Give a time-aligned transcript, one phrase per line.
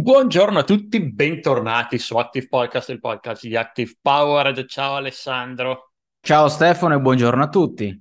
[0.00, 4.64] Buongiorno a tutti, bentornati su Active Podcast, il podcast di Active Power.
[4.64, 5.90] Ciao Alessandro.
[6.20, 8.00] Ciao Stefano e buongiorno a tutti.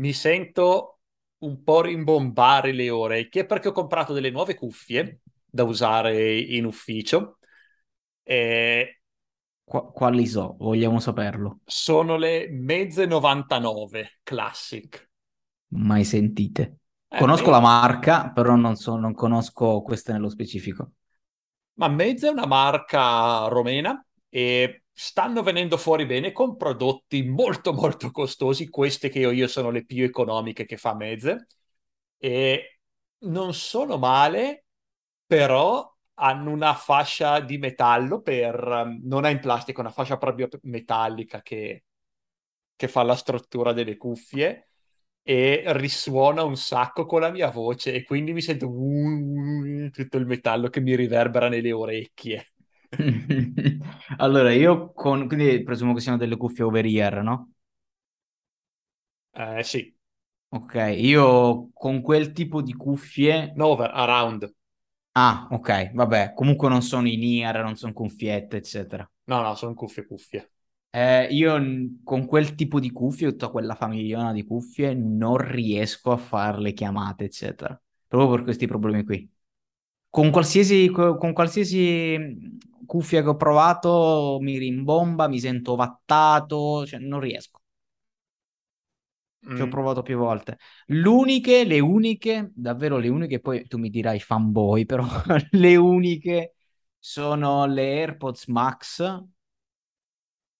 [0.00, 0.98] Mi sento
[1.38, 7.38] un po' rimbombare le orecchie perché ho comprato delle nuove cuffie da usare in ufficio.
[8.24, 9.02] E
[9.62, 10.56] Qu- quali so?
[10.58, 11.60] Vogliamo saperlo.
[11.64, 15.08] sono le mezze 99 Classic.
[15.68, 16.78] Mai sentite.
[17.08, 20.90] Eh, Conosco la me- marca, però non, so- non conosco queste nello specifico.
[21.74, 28.10] Ma Mezza è una marca romena e stanno venendo fuori bene con prodotti molto molto
[28.10, 28.68] costosi.
[28.68, 31.46] Queste che ho io sono le più economiche che fa Mezze
[32.18, 32.80] e
[33.20, 34.66] non sono male,
[35.26, 40.48] però hanno una fascia di metallo per, um, non è in plastica, una fascia proprio
[40.62, 41.84] metallica che,
[42.76, 44.71] che fa la struttura delle cuffie
[45.22, 48.66] e risuona un sacco con la mia voce e quindi mi sento
[49.92, 52.46] tutto il metallo che mi riverbera nelle orecchie.
[54.18, 55.26] Allora, io con...
[55.26, 57.52] Quindi presumo che siano delle cuffie over-ear, no?
[59.34, 59.94] Eh sì,
[60.54, 63.52] Ok, io con quel tipo di cuffie...
[63.56, 64.54] no, over, around.
[65.14, 66.32] Ah, ok, vabbè.
[66.34, 69.10] Comunque non sono in ear, non sono cuffiette, eccetera.
[69.26, 70.51] No, no, sono cuffie cuffie.
[70.94, 71.58] Eh, io
[72.04, 76.72] con quel tipo di cuffie, tutta quella famigliona di cuffie, non riesco a fare le
[76.74, 77.80] chiamate, eccetera.
[78.06, 79.30] Proprio per questi problemi qui.
[80.10, 82.50] Con qualsiasi, co- con qualsiasi
[82.86, 87.60] cuffia che ho provato mi rimbomba, mi sento ovattato, cioè non riesco.
[89.54, 89.68] Ci ho Mm.
[89.68, 90.58] provato più volte.
[90.86, 95.04] L'uniche, le uniche, davvero le uniche, poi tu mi dirai fanboy, però
[95.50, 96.54] le uniche
[96.98, 99.22] sono le AirPods Max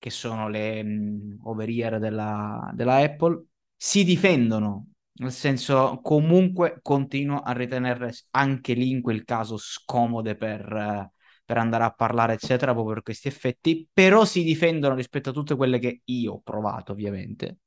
[0.02, 3.44] che sono le mh, over-ear della, della Apple,
[3.76, 4.88] si difendono.
[5.14, 11.10] Nel senso, comunque continuo a ritenerle anche lì in quel caso scomode per, eh,
[11.44, 15.54] per andare a parlare, eccetera, proprio per questi effetti, però si difendono rispetto a tutte
[15.54, 17.58] quelle che io ho provato, ovviamente,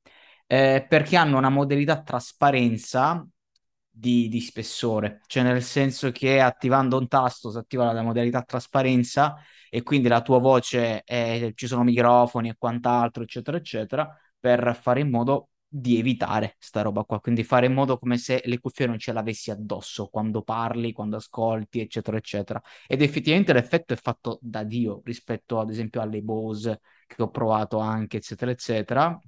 [0.46, 3.26] eh, perché hanno una modalità trasparenza
[3.98, 9.36] di, di spessore, cioè nel senso che attivando un tasto si attiva la modalità trasparenza
[9.70, 14.08] e quindi la tua voce, è- ci sono microfoni e quant'altro, eccetera, eccetera,
[14.38, 18.40] per fare in modo di evitare sta roba qua, quindi fare in modo come se
[18.44, 22.62] le cuffie non ce l'avessi addosso quando parli, quando ascolti, eccetera, eccetera.
[22.86, 27.78] Ed effettivamente l'effetto è fatto da Dio rispetto ad esempio alle Bose che ho provato
[27.78, 29.18] anche, eccetera, eccetera.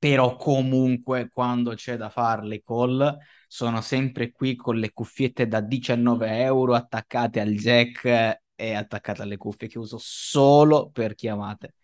[0.00, 5.60] Però comunque quando c'è da fare le call sono sempre qui con le cuffiette da
[5.60, 8.04] 19 euro attaccate al jack
[8.54, 11.74] e attaccate alle cuffie che uso solo per chiamate.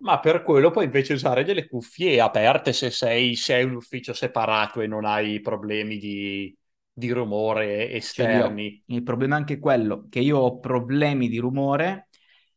[0.00, 4.12] Ma per quello puoi invece usare delle cuffie aperte se sei, se hai un ufficio
[4.12, 6.56] separato e non hai problemi di,
[6.92, 8.50] di rumore Ce li ho.
[8.50, 8.82] esterni.
[8.86, 12.08] Il problema è anche quello che io ho problemi di rumore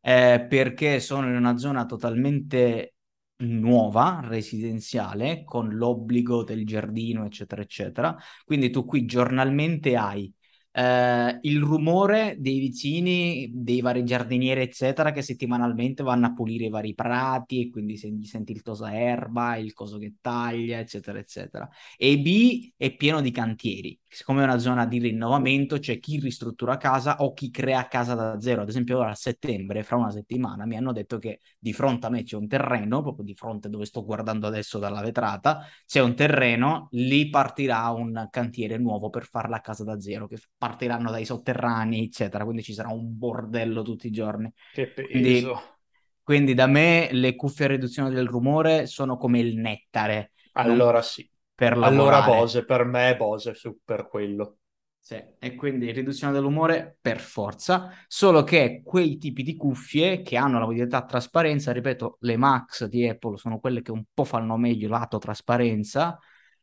[0.02, 2.96] eh, perché sono in una zona totalmente
[3.42, 8.16] nuova, residenziale, con l'obbligo del giardino, eccetera, eccetera.
[8.46, 10.34] Quindi tu qui giornalmente hai
[10.72, 16.70] eh, il rumore dei vicini, dei vari giardinieri, eccetera, che settimanalmente vanno a pulire i
[16.70, 21.70] vari prati e quindi se- senti il tosaerba, il coso che taglia, eccetera, eccetera.
[21.98, 23.98] E B è pieno di cantieri.
[24.08, 28.40] Siccome è una zona di rinnovamento, c'è chi ristruttura casa o chi crea casa da
[28.42, 28.62] zero.
[28.62, 32.10] Ad esempio, ora a settembre, fra una settimana, mi hanno detto che di fronte a
[32.10, 36.16] me c'è un terreno, proprio di fronte dove sto guardando adesso dalla vetrata, c'è un
[36.16, 41.26] terreno, lì partirà un cantiere nuovo per fare la casa da zero, che partiranno dai
[41.26, 42.44] sotterranei, eccetera.
[42.44, 44.52] Quindi ci sarà un bordello tutti i giorni.
[44.70, 45.80] Che Quindi, peso.
[46.22, 51.30] quindi da me le cuffie a riduzione del rumore sono come il nettare, Allora sì.
[51.56, 52.22] per Allora.
[52.22, 54.58] Bose, per me è Bose su per quello.
[55.04, 60.60] Sì, e quindi riduzione dell'umore per forza, solo che quei tipi di cuffie che hanno
[60.60, 64.88] la modalità trasparenza, ripeto, le Max di Apple sono quelle che un po' fanno meglio
[64.90, 66.20] lato trasparenza,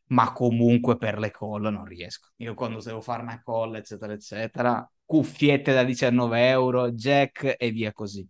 [0.08, 2.28] ma comunque per le call non riesco.
[2.36, 7.92] Io quando devo fare una call, eccetera, eccetera, cuffiette da 19 euro, jack e via
[7.92, 8.26] così.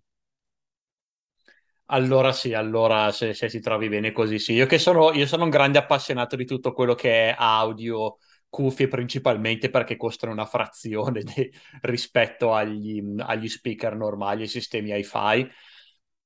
[1.90, 4.52] Allora sì, allora se, se ti trovi bene così sì.
[4.52, 8.18] Io che sono, io sono un grande appassionato di tutto quello che è audio,
[8.50, 11.50] cuffie principalmente perché costano una frazione de-
[11.82, 15.48] rispetto agli, agli speaker normali, ai sistemi hi-fi.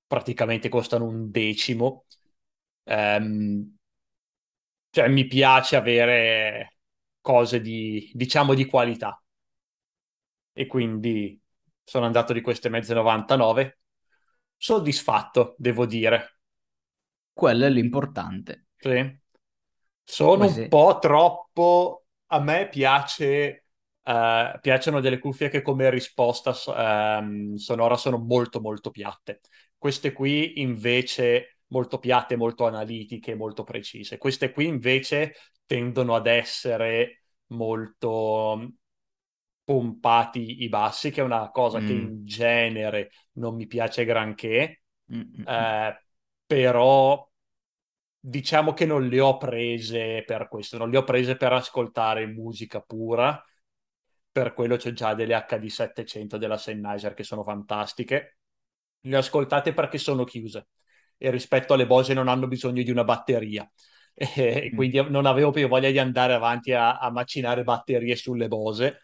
[0.07, 2.07] Praticamente costano un decimo.
[2.85, 3.77] Ehm,
[4.93, 6.77] cioè mi piace avere
[7.23, 9.19] cose di, diciamo, di qualità.
[10.53, 11.41] E quindi
[11.83, 13.79] sono andato di queste mezze 99.
[14.55, 16.41] Soddisfatto, devo dire.
[17.33, 18.67] Quello è l'importante.
[18.77, 19.19] Sì.
[20.05, 22.05] Sono Poi un po' troppo.
[22.27, 23.65] A me piace
[24.03, 26.55] uh, piacciono delle cuffie che come risposta
[27.19, 29.41] um, sonora sono molto molto piatte.
[29.79, 34.19] Queste qui invece molto piatte, molto analitiche, molto precise.
[34.19, 35.35] Queste qui invece
[35.67, 38.75] tendono ad essere molto
[39.65, 41.87] pompati i bassi, che è una cosa mm.
[41.87, 44.83] che in genere non mi piace granché,
[45.13, 45.47] mm-hmm.
[45.47, 46.05] eh,
[46.47, 47.29] però
[48.25, 52.81] diciamo che non le ho prese per questo, non le ho prese per ascoltare musica
[52.81, 53.43] pura,
[54.31, 58.39] per quello c'è già delle HD 700 della Sennheiser che sono fantastiche,
[59.01, 60.69] le ho ascoltate perché sono chiuse
[61.23, 63.71] e rispetto alle Bose non hanno bisogno di una batteria.
[64.15, 64.77] E mm.
[64.77, 68.99] quindi non avevo più voglia di andare avanti a, a macinare batterie sulle Bose.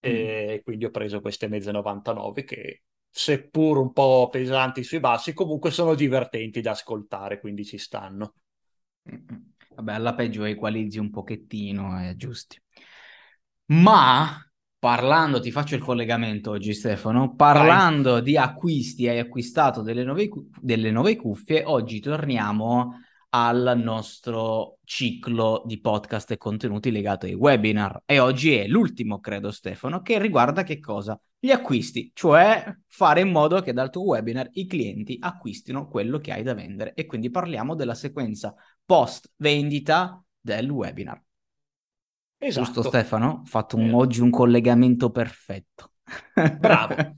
[0.00, 0.64] E mm.
[0.64, 5.94] quindi ho preso queste mezze 99 che seppur un po' pesanti sui bassi comunque sono
[5.94, 8.34] divertenti da ascoltare quindi ci stanno.
[9.76, 12.60] Vabbè alla peggio equalizzi un pochettino è eh, giusti.
[13.66, 14.42] Ma
[14.78, 18.22] parlando ti faccio il collegamento oggi Stefano parlando Vai.
[18.22, 20.28] di acquisti hai acquistato delle nuove,
[20.60, 22.92] delle nuove cuffie oggi torniamo
[23.30, 28.02] al nostro ciclo di podcast e contenuti legato ai webinar.
[28.06, 31.20] E oggi è l'ultimo, credo, Stefano, che riguarda che cosa?
[31.38, 36.32] Gli acquisti, cioè fare in modo che dal tuo webinar i clienti acquistino quello che
[36.32, 36.94] hai da vendere.
[36.94, 38.54] E quindi parliamo della sequenza
[38.84, 41.22] post vendita del webinar.
[42.38, 42.66] Esatto.
[42.66, 43.40] Giusto Stefano?
[43.42, 43.92] Ho fatto un, eh.
[43.92, 45.92] oggi un collegamento perfetto.
[46.58, 46.94] Bravo.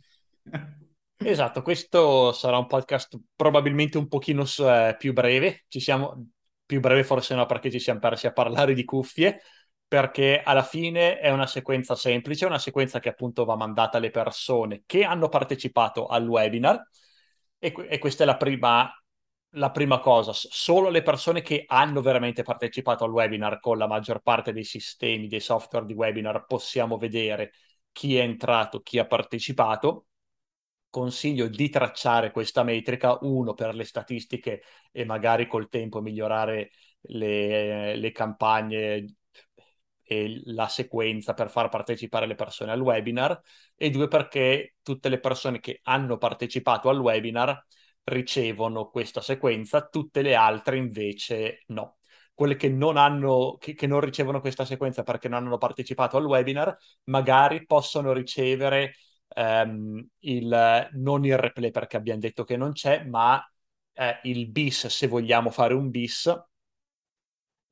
[1.23, 6.29] Esatto, questo sarà un podcast probabilmente un pochino eh, più breve, ci siamo,
[6.65, 9.43] più breve forse no perché ci siamo persi a parlare di cuffie,
[9.87, 14.85] perché alla fine è una sequenza semplice, una sequenza che appunto va mandata alle persone
[14.87, 16.83] che hanno partecipato al webinar
[17.59, 18.91] e, e questa è la prima,
[19.55, 24.21] la prima cosa, solo le persone che hanno veramente partecipato al webinar con la maggior
[24.21, 27.53] parte dei sistemi, dei software di webinar possiamo vedere
[27.93, 30.07] chi è entrato, chi ha partecipato.
[30.91, 36.71] Consiglio di tracciare questa metrica, uno per le statistiche e magari col tempo migliorare
[37.03, 39.15] le, le campagne
[40.03, 43.41] e la sequenza per far partecipare le persone al webinar
[43.77, 47.65] e due perché tutte le persone che hanno partecipato al webinar
[48.05, 51.99] ricevono questa sequenza, tutte le altre invece no.
[52.35, 56.25] Quelle che non, hanno, che, che non ricevono questa sequenza perché non hanno partecipato al
[56.25, 56.75] webinar,
[57.05, 58.95] magari possono ricevere
[59.29, 63.43] ehm, il, non il replay perché abbiamo detto che non c'è, ma
[63.93, 66.33] eh, il bis se vogliamo fare un bis.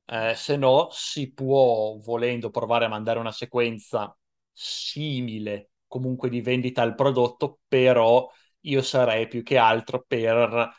[0.05, 4.15] Eh, se no, si può, volendo, provare a mandare una sequenza
[4.51, 8.27] simile comunque di vendita al prodotto, però
[8.61, 10.69] io sarei più che altro per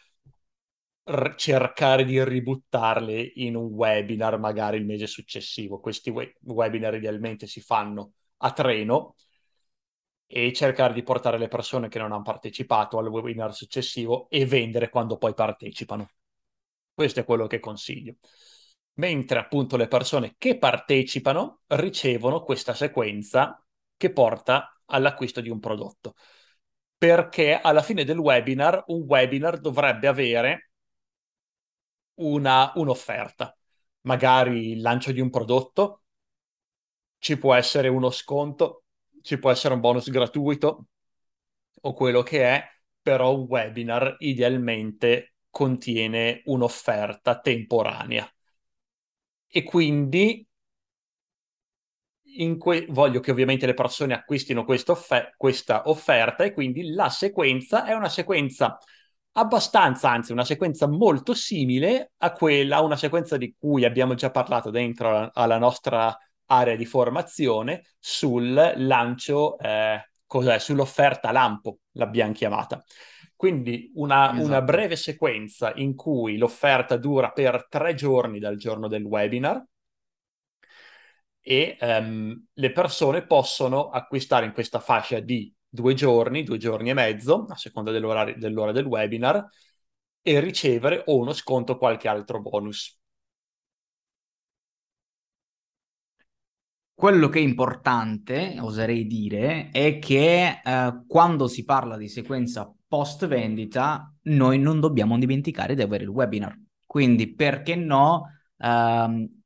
[1.05, 5.81] r- cercare di ributtarle in un webinar magari il mese successivo.
[5.81, 9.15] Questi we- webinar idealmente si fanno a treno
[10.27, 14.89] e cercare di portare le persone che non hanno partecipato al webinar successivo e vendere
[14.89, 16.09] quando poi partecipano.
[16.95, 18.17] Questo è quello che consiglio.
[18.95, 23.65] Mentre appunto le persone che partecipano ricevono questa sequenza
[23.97, 26.15] che porta all'acquisto di un prodotto.
[27.01, 30.71] Perché alla fine del webinar, un webinar dovrebbe avere
[32.21, 33.57] una, un'offerta,
[34.03, 36.03] magari il lancio di un prodotto,
[37.19, 38.85] ci può essere uno sconto,
[39.23, 40.87] ci può essere un bonus gratuito
[41.83, 42.65] o quello che è,
[43.03, 48.31] però un webinar idealmente contiene un'offerta temporanea.
[49.49, 50.47] E quindi
[52.59, 57.93] que- voglio che ovviamente le persone acquistino offer- questa offerta e quindi la sequenza è
[57.93, 58.79] una sequenza
[59.33, 64.71] abbastanza, anzi una sequenza molto simile a quella, una sequenza di cui abbiamo già parlato
[64.71, 72.83] dentro alla nostra area di formazione sul lancio, eh, cos'è, sull'offerta lampo, l'abbiamo chiamata.
[73.37, 74.47] Quindi una, esatto.
[74.47, 79.65] una, breve sequenza in cui l'offerta dura per tre giorni dal giorno del webinar
[81.43, 86.95] e um, le persone possono acquistare in questa fascia di due giorni, due giorni e
[86.95, 88.25] mezzo, a seconda dell'ora
[88.75, 89.49] del webinar,
[90.23, 92.99] e ricevere o uno sconto o qualche altro bonus.
[96.95, 103.27] Quello che è importante, oserei dire, è che eh, quando si parla di sequenza post
[103.27, 106.55] vendita, noi non dobbiamo dimenticare di avere il webinar.
[106.85, 108.27] Quindi, perché no,
[108.59, 109.40] ehm,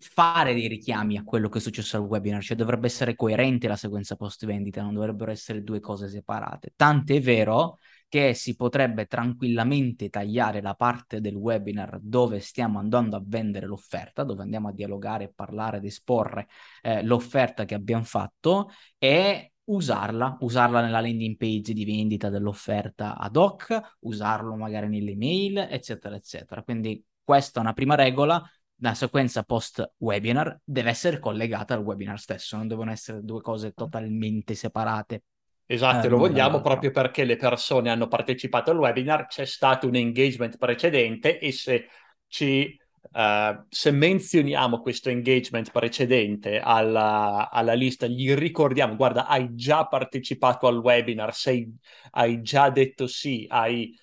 [0.00, 3.76] fare dei richiami a quello che è successo al webinar, cioè dovrebbe essere coerente la
[3.76, 6.72] sequenza post vendita, non dovrebbero essere due cose separate.
[6.76, 7.78] Tant'è vero
[8.08, 14.24] che si potrebbe tranquillamente tagliare la parte del webinar dove stiamo andando a vendere l'offerta,
[14.24, 16.48] dove andiamo a dialogare, parlare ed esporre
[16.82, 23.36] eh, l'offerta che abbiamo fatto e usarla, usarla nella landing page di vendita dell'offerta ad
[23.36, 26.62] hoc, usarlo magari nelle mail, eccetera, eccetera.
[26.62, 28.42] Quindi questa è una prima regola,
[28.80, 33.72] la sequenza post webinar deve essere collegata al webinar stesso, non devono essere due cose
[33.72, 35.22] totalmente separate.
[35.66, 39.96] Esatto, eh, lo vogliamo proprio perché le persone hanno partecipato al webinar, c'è stato un
[39.96, 41.88] engagement precedente e se
[42.26, 42.76] ci
[43.10, 50.66] Uh, se menzioniamo questo engagement precedente alla, alla, lista, gli ricordiamo, guarda, hai già partecipato
[50.66, 51.74] al webinar, sei,
[52.10, 53.96] hai già detto sì, hai,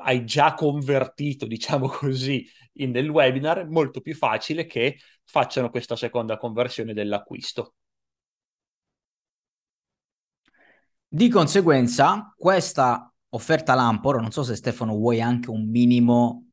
[0.00, 6.36] hai già convertito, diciamo così, in, nel webinar, molto più facile che facciano questa seconda
[6.36, 7.74] conversione dell'acquisto.
[11.10, 16.47] Di conseguenza, questa offerta Lampor, non so se Stefano vuoi anche un minimo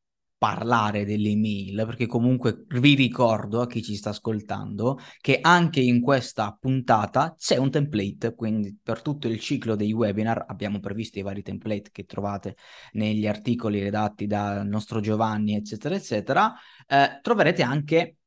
[0.46, 6.02] parlare delle email, perché comunque vi ricordo a chi ci sta ascoltando che anche in
[6.02, 11.24] questa puntata c'è un template, quindi per tutto il ciclo dei webinar abbiamo previsto i
[11.24, 12.58] vari template che trovate
[12.92, 16.54] negli articoli redatti dal nostro Giovanni, eccetera, eccetera.
[16.86, 18.18] Eh, troverete anche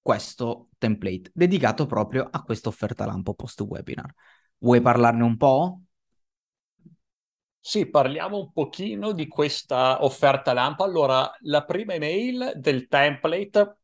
[0.00, 4.12] questo template dedicato proprio a questa offerta lampo post webinar.
[4.58, 5.80] Vuoi parlarne un po'?
[7.64, 10.82] Sì, parliamo un pochino di questa offerta lampo.
[10.84, 13.76] Allora, la prima email del template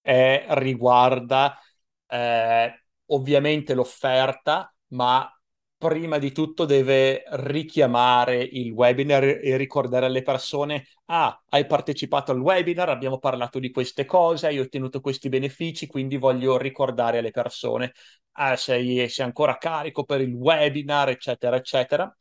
[0.00, 1.58] è, riguarda
[2.06, 5.28] eh, ovviamente l'offerta, ma
[5.76, 12.40] prima di tutto deve richiamare il webinar e ricordare alle persone, ah, hai partecipato al
[12.40, 17.92] webinar, abbiamo parlato di queste cose, hai ottenuto questi benefici, quindi voglio ricordare alle persone,
[18.32, 22.16] ah, sei, sei ancora carico per il webinar, eccetera, eccetera,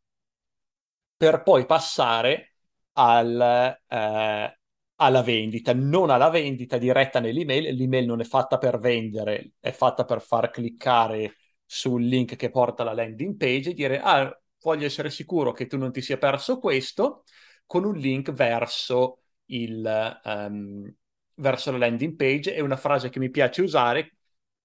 [1.22, 2.56] per poi passare
[2.94, 3.40] al,
[3.88, 4.60] eh,
[4.96, 10.04] alla vendita, non alla vendita diretta nell'email, l'email non è fatta per vendere, è fatta
[10.04, 15.12] per far cliccare sul link che porta alla landing page e dire ah, voglio essere
[15.12, 17.24] sicuro che tu non ti sia perso questo
[17.68, 20.92] con un link verso, il, um,
[21.36, 22.56] verso la landing page.
[22.56, 24.16] E una frase che mi piace usare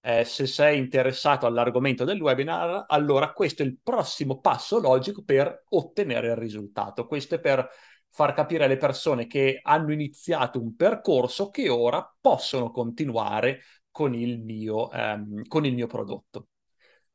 [0.07, 5.65] eh, se sei interessato all'argomento del webinar, allora questo è il prossimo passo logico per
[5.71, 7.07] ottenere il risultato.
[7.09, 7.69] Questo è per
[8.09, 14.39] far capire alle persone che hanno iniziato un percorso che ora possono continuare con il
[14.39, 16.51] mio, ehm, con il mio prodotto.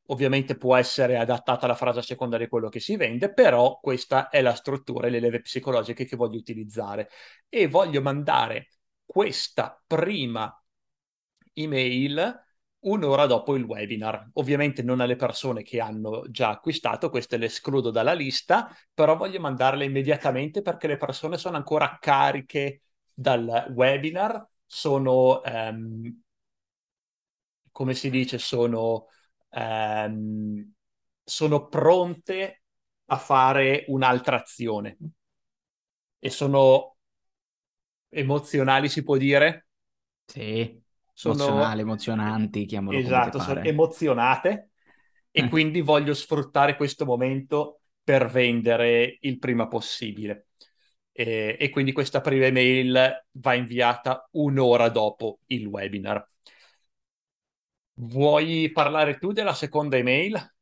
[0.08, 4.28] Ovviamente può essere adattata la frase a seconda di quello che si vende, però questa
[4.28, 7.08] è la struttura e le leve psicologiche che voglio utilizzare.
[7.48, 8.68] E voglio mandare
[9.06, 10.54] questa prima
[11.54, 12.50] email
[12.82, 14.30] un'ora dopo il webinar.
[14.34, 19.40] Ovviamente non alle persone che hanno già acquistato, queste le escludo dalla lista, però voglio
[19.40, 22.82] mandarle immediatamente perché le persone sono ancora cariche
[23.14, 26.20] dal webinar, sono, um,
[27.70, 29.06] come si dice, sono
[29.50, 30.72] ehm,
[31.24, 32.62] sono pronte
[33.06, 34.96] a fare un'altra azione
[36.20, 36.96] e sono
[38.10, 39.66] emozionali, si può dire?
[40.26, 40.81] Sì,
[41.12, 41.34] sono...
[41.34, 44.70] emozionali, emozionanti, chiamalo Esatto, sono emozionate
[45.30, 50.48] e quindi voglio sfruttare questo momento per vendere il prima possibile.
[51.12, 56.26] E, e, quindi questa prima email va inviata un'ora dopo il webinar.
[57.94, 60.54] Vuoi parlare tu della seconda email?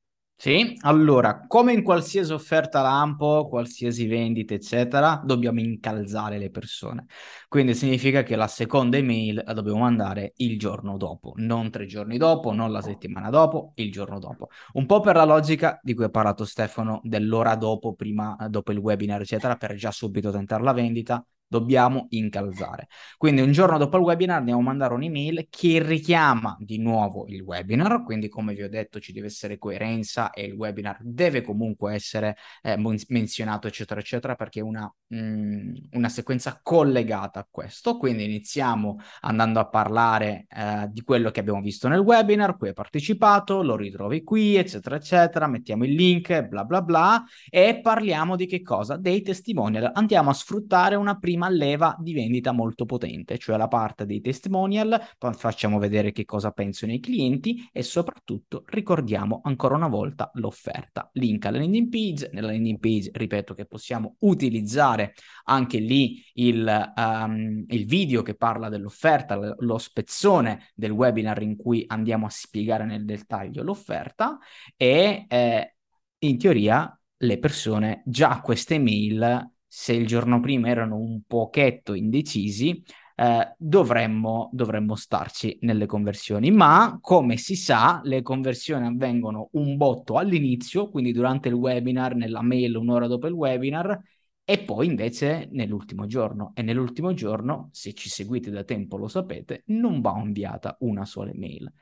[0.42, 7.04] Sì, allora, come in qualsiasi offerta lampo, qualsiasi vendita, eccetera, dobbiamo incalzare le persone.
[7.46, 12.16] Quindi significa che la seconda email la dobbiamo mandare il giorno dopo, non tre giorni
[12.16, 14.48] dopo, non la settimana dopo, il giorno dopo.
[14.72, 18.78] Un po' per la logica di cui ha parlato Stefano dell'ora dopo, prima, dopo il
[18.78, 22.86] webinar, eccetera, per già subito tentare la vendita, dobbiamo incalzare.
[23.16, 27.42] Quindi un giorno dopo il webinar andiamo a mandare un'email che richiama di nuovo il
[27.42, 31.92] webinar, quindi come vi ho detto ci deve essere coerenza e il webinar deve comunque
[31.94, 32.76] essere eh,
[33.08, 39.58] menzionato eccetera eccetera perché è una, mm, una sequenza collegata a questo, quindi iniziamo andando
[39.58, 44.22] a parlare eh, di quello che abbiamo visto nel webinar, cui hai partecipato, lo ritrovi
[44.22, 48.96] qui eccetera eccetera, mettiamo il link bla bla bla e parliamo di che cosa?
[48.96, 53.68] Dei testimonial, andiamo a sfruttare una prima prima leva di vendita molto potente, cioè la
[53.68, 55.00] parte dei testimonial,
[55.32, 61.08] facciamo vedere che cosa pensano i clienti e soprattutto ricordiamo ancora una volta l'offerta.
[61.14, 67.64] Link alla landing page, nella landing page ripeto che possiamo utilizzare anche lì il, um,
[67.68, 73.04] il video che parla dell'offerta, lo spezzone del webinar in cui andiamo a spiegare nel
[73.06, 74.38] dettaglio l'offerta
[74.76, 75.74] e eh,
[76.18, 82.82] in teoria le persone già queste mail, se il giorno prima erano un pochetto indecisi,
[83.14, 86.50] eh, dovremmo, dovremmo starci nelle conversioni.
[86.50, 92.42] Ma come si sa, le conversioni avvengono un botto all'inizio, quindi durante il webinar, nella
[92.42, 93.96] mail un'ora dopo il webinar,
[94.44, 96.50] e poi invece nell'ultimo giorno.
[96.56, 101.30] E nell'ultimo giorno, se ci seguite da tempo lo sapete, non va inviata una sola
[101.32, 101.72] mail.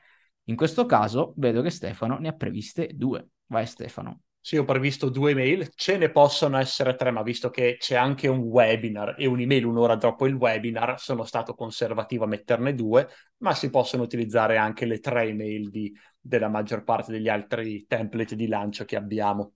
[0.43, 3.29] In questo caso vedo che Stefano ne ha previste due.
[3.47, 4.21] Vai Stefano.
[4.41, 8.27] Sì, ho previsto due mail, ce ne possono essere tre, ma visto che c'è anche
[8.27, 13.53] un webinar e un'email un'ora dopo il webinar, sono stato conservativo a metterne due, ma
[13.53, 18.47] si possono utilizzare anche le tre email di, della maggior parte degli altri template di
[18.47, 19.53] lancio che abbiamo.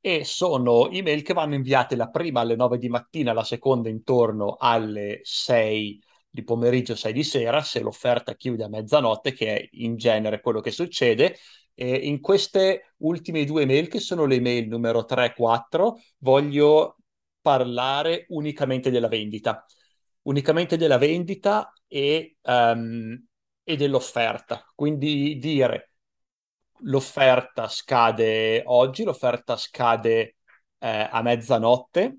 [0.00, 4.56] E sono email che vanno inviate la prima alle 9 di mattina, la seconda intorno
[4.58, 6.00] alle 6
[6.30, 10.60] di pomeriggio, 6 di sera, se l'offerta chiude a mezzanotte, che è in genere quello
[10.60, 11.36] che succede
[11.80, 16.96] e in queste ultime due mail, che sono le mail numero 3 e 4, voglio
[17.40, 19.64] parlare unicamente della vendita.
[20.22, 23.16] Unicamente della vendita e, um,
[23.62, 24.64] e dell'offerta.
[24.74, 25.92] Quindi dire
[26.80, 30.34] l'offerta scade oggi, l'offerta scade
[30.78, 32.18] eh, a mezzanotte,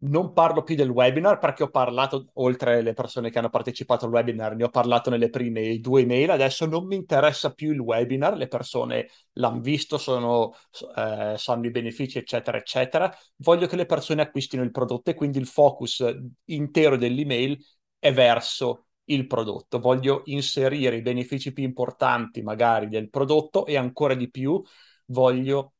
[0.00, 4.12] non parlo più del webinar perché ho parlato, oltre alle persone che hanno partecipato al
[4.12, 8.36] webinar, ne ho parlato nelle prime due mail, adesso non mi interessa più il webinar,
[8.36, 10.52] le persone l'hanno visto, sono,
[10.96, 13.12] eh, sanno i benefici, eccetera, eccetera.
[13.36, 16.04] Voglio che le persone acquistino il prodotto e quindi il focus
[16.44, 17.58] intero dell'email
[17.98, 19.80] è verso il prodotto.
[19.80, 24.62] Voglio inserire i benefici più importanti magari del prodotto e ancora di più
[25.06, 25.72] voglio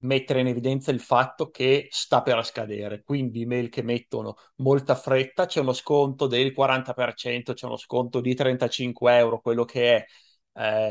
[0.00, 5.46] mettere in evidenza il fatto che sta per scadere, quindi email che mettono molta fretta,
[5.46, 10.04] c'è uno sconto del 40%, c'è uno sconto di 35 euro, quello che è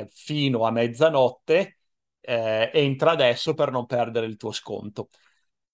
[0.01, 1.79] eh, fino a mezzanotte,
[2.21, 5.09] eh, entra adesso per non perdere il tuo sconto.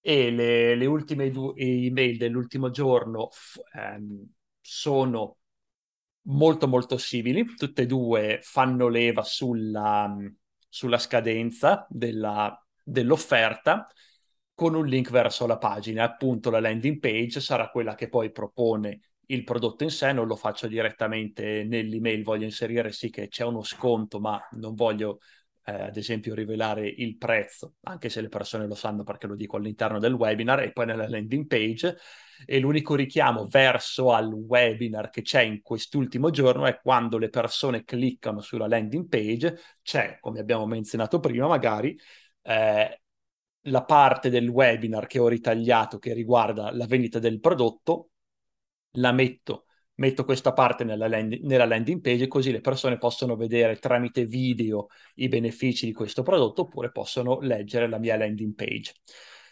[0.04, 4.28] E le, le ultime due email dell'ultimo giorno f- ehm,
[4.60, 5.38] sono
[6.24, 10.16] molto molto simili, tutte e due fanno leva sulla,
[10.70, 13.88] sulla scadenza della dell'offerta
[14.54, 16.04] con un link verso la pagina.
[16.04, 20.36] Appunto la landing page sarà quella che poi propone il prodotto in sé, non lo
[20.36, 25.20] faccio direttamente nell'email, voglio inserire sì che c'è uno sconto, ma non voglio
[25.66, 29.58] eh, ad esempio rivelare il prezzo, anche se le persone lo sanno perché lo dico
[29.58, 31.98] all'interno del webinar e poi nella landing page.
[32.46, 37.84] E l'unico richiamo verso al webinar che c'è in quest'ultimo giorno è quando le persone
[37.84, 41.96] cliccano sulla landing page, c'è, come abbiamo menzionato prima, magari
[42.44, 43.02] eh,
[43.66, 48.10] la parte del webinar che ho ritagliato che riguarda la vendita del prodotto,
[48.96, 53.78] la metto, metto questa parte nella, land- nella landing page così le persone possono vedere
[53.78, 58.94] tramite video i benefici di questo prodotto oppure possono leggere la mia landing page.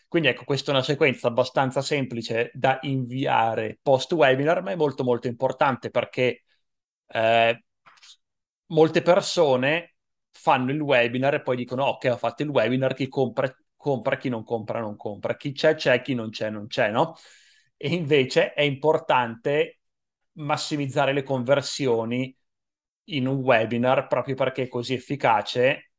[0.07, 5.03] Quindi ecco, questa è una sequenza abbastanza semplice da inviare post webinar, ma è molto
[5.03, 6.43] molto importante perché
[7.07, 7.63] eh,
[8.67, 9.95] molte persone
[10.31, 14.29] fanno il webinar e poi dicono ok ho fatto il webinar, chi compra compra, chi
[14.29, 17.15] non compra non compra, chi c'è c'è, chi non c'è non c'è, no?
[17.77, 19.79] E invece è importante
[20.33, 22.35] massimizzare le conversioni
[23.05, 25.91] in un webinar proprio perché è così efficace,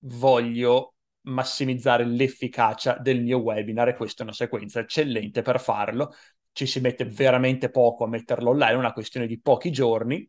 [0.00, 6.12] voglio massimizzare l'efficacia del mio webinar e questa è una sequenza eccellente per farlo.
[6.52, 10.28] Ci si mette veramente poco a metterlo online, è una questione di pochi giorni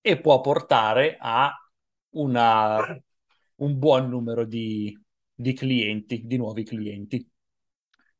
[0.00, 1.52] e può portare a
[2.16, 2.78] una,
[3.56, 4.96] un buon numero di,
[5.34, 7.28] di clienti, di nuovi clienti.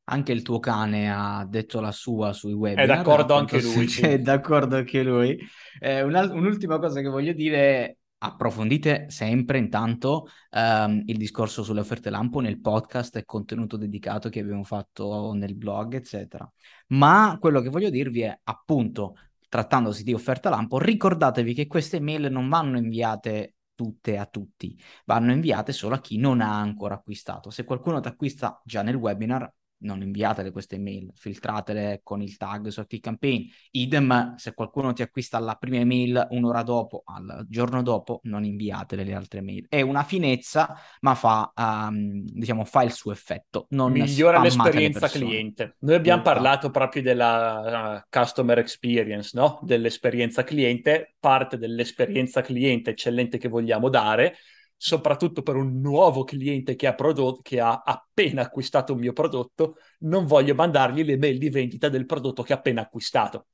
[0.08, 2.84] Anche il tuo cane ha detto la sua sui webinar.
[2.84, 3.88] È d'accordo anche lui.
[3.88, 4.02] Sì.
[4.06, 5.36] È d'accordo anche lui.
[5.80, 12.08] Eh, un'ultima cosa che voglio dire è approfondite sempre intanto um, il discorso sulle offerte
[12.08, 16.50] lampo nel podcast e contenuto dedicato che abbiamo fatto nel blog, eccetera.
[16.88, 19.16] Ma quello che voglio dirvi è appunto,
[19.48, 25.30] trattandosi di offerta lampo, ricordatevi che queste mail non vanno inviate tutte a tutti, vanno
[25.32, 27.50] inviate solo a chi non ha ancora acquistato.
[27.50, 32.68] Se qualcuno ti acquista già nel webinar, non inviatele queste email, filtratele con il tag
[32.68, 33.46] sotto i campaign.
[33.72, 39.04] Idem, se qualcuno ti acquista la prima email un'ora dopo, al giorno dopo, non inviatele
[39.04, 39.66] le altre mail.
[39.68, 43.66] È una finezza, ma fa, um, diciamo, fa il suo effetto.
[43.70, 45.76] Non Migliora l'esperienza cliente.
[45.80, 46.34] Noi abbiamo esatto.
[46.34, 49.60] parlato proprio della uh, customer experience, no?
[49.62, 54.36] Dell'esperienza cliente, parte dell'esperienza cliente eccellente che vogliamo dare
[54.76, 59.76] soprattutto per un nuovo cliente che ha, prodotto, che ha appena acquistato un mio prodotto,
[60.00, 63.46] non voglio mandargli le mail di vendita del prodotto che ha appena acquistato.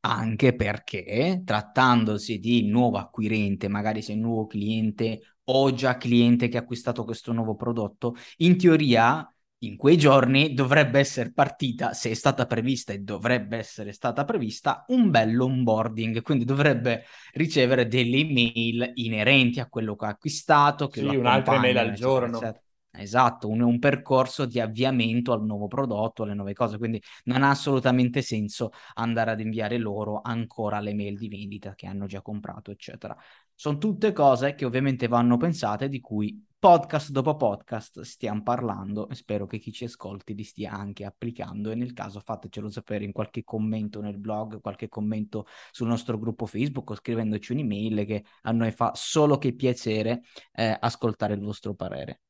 [0.00, 6.58] Anche perché, trattandosi di nuovo acquirente, magari sei un nuovo cliente o già cliente che
[6.58, 9.26] ha acquistato questo nuovo prodotto, in teoria
[9.58, 14.84] in quei giorni dovrebbe essere partita, se è stata prevista e dovrebbe essere stata prevista,
[14.88, 20.88] un bello onboarding, quindi dovrebbe ricevere delle email inerenti a quello che ha acquistato.
[20.88, 22.36] Che sì, un'altra email al eccetera, giorno.
[22.36, 22.62] Eccetera.
[22.96, 27.50] Esatto, un, un, percorso di avviamento al nuovo prodotto, alle nuove cose, quindi non ha
[27.50, 32.70] assolutamente senso andare ad inviare loro ancora le mail di vendita che hanno già comprato,
[32.70, 33.16] eccetera.
[33.54, 39.08] Sono tutte cose che ovviamente vanno pensate, di cui podcast dopo podcast stiamo parlando.
[39.08, 41.70] E spero che chi ci ascolti li stia anche applicando.
[41.70, 46.46] E nel caso fatecelo sapere in qualche commento nel blog, qualche commento sul nostro gruppo
[46.46, 51.74] Facebook o scrivendoci un'email che a noi fa solo che piacere eh, ascoltare il vostro
[51.74, 52.20] parere.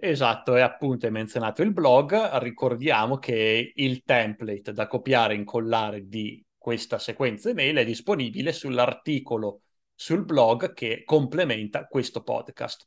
[0.00, 6.06] Esatto, e appunto hai menzionato il blog, ricordiamo che il template da copiare e incollare
[6.06, 9.62] di questa sequenza email è disponibile sull'articolo
[10.00, 12.86] sul blog che complementa questo podcast.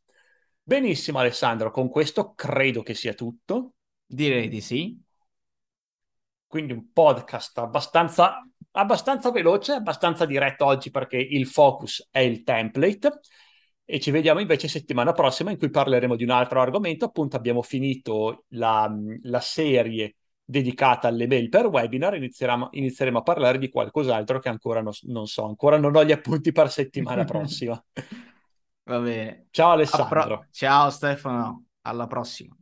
[0.63, 3.73] Benissimo Alessandro, con questo credo che sia tutto.
[4.05, 4.97] Direi di sì.
[6.47, 13.19] Quindi un podcast abbastanza, abbastanza veloce, abbastanza diretto oggi perché il focus è il template
[13.83, 17.03] e ci vediamo invece settimana prossima in cui parleremo di un altro argomento.
[17.03, 18.89] Appunto abbiamo finito la,
[19.23, 20.15] la serie
[20.51, 25.25] dedicata alle mail per webinar, inizieremo, inizieremo a parlare di qualcos'altro che ancora no, non
[25.27, 27.81] so, ancora non ho gli appunti per settimana prossima.
[28.83, 29.47] Va bene.
[29.51, 30.23] Ciao Alessandro.
[30.23, 32.55] Pro- Ciao Stefano, alla prossima.